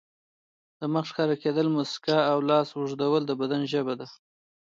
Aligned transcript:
د 0.79 0.81
مخ 0.93 1.05
ښکاره 1.09 1.35
کېدل، 1.43 1.67
مسکا 1.77 2.19
او 2.31 2.37
لاس 2.49 2.67
اوږدول 2.73 3.21
د 3.25 3.31
بدن 3.41 3.61
ژبه 3.71 3.93
ده. 3.99 4.07